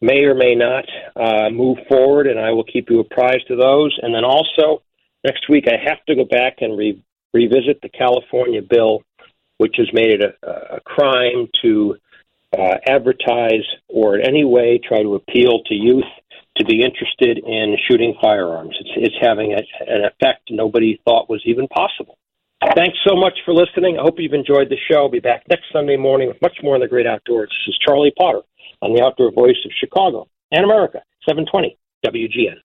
may 0.00 0.24
or 0.24 0.34
may 0.34 0.54
not 0.54 0.84
uh, 1.16 1.50
move 1.50 1.78
forward, 1.88 2.26
and 2.26 2.38
I 2.38 2.50
will 2.52 2.64
keep 2.64 2.88
you 2.90 3.00
apprised 3.00 3.50
of 3.50 3.58
those. 3.58 3.96
And 4.02 4.14
then 4.14 4.24
also 4.24 4.82
next 5.24 5.48
week, 5.48 5.66
I 5.68 5.76
have 5.88 6.04
to 6.06 6.14
go 6.14 6.24
back 6.24 6.58
and 6.60 6.78
re- 6.78 7.02
revisit 7.34 7.80
the 7.82 7.88
California 7.88 8.62
bill, 8.62 9.02
which 9.58 9.74
has 9.78 9.88
made 9.92 10.10
it 10.10 10.22
a, 10.22 10.76
a 10.76 10.80
crime 10.80 11.48
to 11.62 11.96
uh, 12.56 12.76
advertise 12.86 13.64
or 13.88 14.18
in 14.18 14.26
any 14.26 14.44
way 14.44 14.80
try 14.82 15.02
to 15.02 15.16
appeal 15.16 15.62
to 15.66 15.74
youth 15.74 16.04
to 16.56 16.64
be 16.64 16.82
interested 16.82 17.38
in 17.38 17.76
shooting 17.88 18.14
firearms. 18.20 18.74
It's, 18.80 18.90
it's 18.96 19.16
having 19.20 19.52
a, 19.52 19.92
an 19.92 20.04
effect 20.04 20.50
nobody 20.50 21.00
thought 21.04 21.28
was 21.28 21.42
even 21.44 21.68
possible. 21.68 22.18
Thanks 22.74 22.98
so 23.06 23.14
much 23.14 23.38
for 23.44 23.54
listening. 23.54 23.98
I 23.98 24.02
hope 24.02 24.16
you've 24.18 24.32
enjoyed 24.32 24.68
the 24.68 24.76
show. 24.90 25.02
I'll 25.02 25.10
be 25.10 25.20
back 25.20 25.44
next 25.48 25.66
Sunday 25.72 25.96
morning 25.96 26.26
with 26.26 26.42
much 26.42 26.56
more 26.62 26.74
in 26.74 26.80
the 26.80 26.88
great 26.88 27.06
outdoors. 27.06 27.48
This 27.50 27.74
is 27.74 27.78
Charlie 27.86 28.12
Potter 28.18 28.40
on 28.82 28.94
the 28.94 29.02
Outdoor 29.02 29.32
Voice 29.32 29.58
of 29.64 29.72
Chicago 29.78 30.28
and 30.52 30.64
America, 30.64 31.02
720 31.28 31.76
WGN. 32.06 32.56